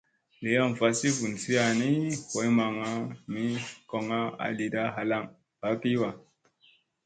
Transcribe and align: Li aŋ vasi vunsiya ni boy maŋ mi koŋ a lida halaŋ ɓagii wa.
Li 0.43 0.51
aŋ 0.63 0.71
vasi 0.79 1.09
vunsiya 1.17 1.65
ni 1.79 1.89
boy 2.31 2.47
maŋ 2.57 2.73
mi 3.31 3.43
koŋ 3.89 4.05
a 4.43 4.47
lida 4.57 4.83
halaŋ 4.95 5.23
ɓagii 5.61 5.97
wa. 6.01 6.09